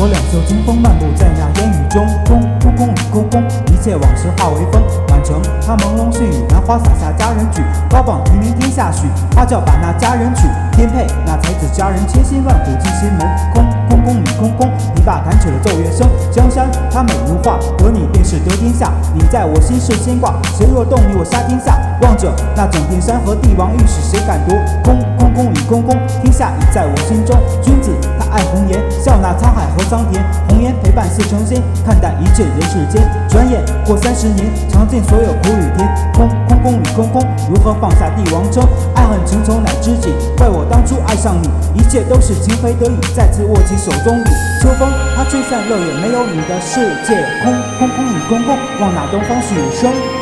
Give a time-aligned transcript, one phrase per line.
[0.00, 3.42] 我两袖清风漫步在那烟雨中，空空空与空空，
[3.72, 4.82] 一切往事化为风。
[5.08, 13.26] 满城他朦胧细雨，兰花洒下佳人曲，高榜提名天下许，花轿把那佳人娶，天配那才子佳人，千辛万苦进心门。
[13.52, 16.08] 空空空与空空，琵琶弹起了奏乐声。
[16.30, 18.92] 江山它美如画，得你便是得天下。
[19.12, 21.78] 你在我心是牵挂，谁若动你我杀天下。
[22.00, 24.56] 望着那整片山河，帝王御史谁敢夺？
[24.84, 27.36] 空空空与空空，天下已在我心中。
[27.60, 27.90] 君子
[28.30, 30.22] 爱红颜，笑纳沧海和桑田。
[30.48, 33.02] 红颜陪伴似成仙，看淡一切人世间。
[33.28, 35.88] 转眼过三十年，尝尽所有苦与甜。
[36.12, 38.66] 空空空与空空，如何放下帝王称？
[38.94, 41.48] 爱恨情仇乃知己，怪我当初爱上你，
[41.80, 42.98] 一切都是情非得已。
[43.14, 44.30] 再次握起手中笔，
[44.62, 47.16] 秋风它吹散落叶没有你的世界。
[47.42, 50.17] 空空空与空空，望那东方许生。